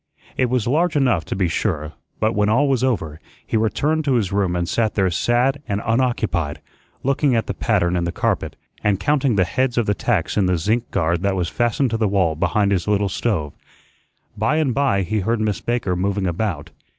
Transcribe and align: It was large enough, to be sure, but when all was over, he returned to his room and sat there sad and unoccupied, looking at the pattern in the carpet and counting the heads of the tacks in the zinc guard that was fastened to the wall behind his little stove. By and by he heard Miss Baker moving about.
It 0.35 0.49
was 0.49 0.65
large 0.65 0.95
enough, 0.95 1.25
to 1.25 1.35
be 1.35 1.47
sure, 1.47 1.93
but 2.19 2.33
when 2.33 2.49
all 2.49 2.67
was 2.67 2.83
over, 2.83 3.19
he 3.45 3.55
returned 3.55 4.03
to 4.05 4.15
his 4.15 4.31
room 4.31 4.55
and 4.55 4.67
sat 4.67 4.95
there 4.95 5.11
sad 5.11 5.61
and 5.67 5.79
unoccupied, 5.85 6.59
looking 7.03 7.35
at 7.35 7.45
the 7.45 7.53
pattern 7.53 7.95
in 7.95 8.03
the 8.05 8.11
carpet 8.11 8.55
and 8.83 8.99
counting 8.99 9.35
the 9.35 9.43
heads 9.45 9.77
of 9.77 9.85
the 9.85 9.93
tacks 9.93 10.37
in 10.37 10.47
the 10.47 10.57
zinc 10.57 10.89
guard 10.89 11.21
that 11.21 11.35
was 11.35 11.49
fastened 11.49 11.91
to 11.91 11.97
the 11.97 12.07
wall 12.07 12.33
behind 12.35 12.71
his 12.71 12.87
little 12.87 13.09
stove. 13.09 13.53
By 14.35 14.55
and 14.55 14.73
by 14.73 15.03
he 15.03 15.19
heard 15.19 15.39
Miss 15.39 15.61
Baker 15.61 15.95
moving 15.95 16.25
about. 16.25 16.71